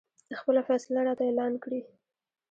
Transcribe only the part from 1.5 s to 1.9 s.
کړي.